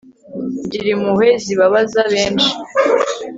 Gira 0.69 0.87
impuhwe 0.95 1.27
zibabaza 1.45 2.01
benshi 2.11 2.49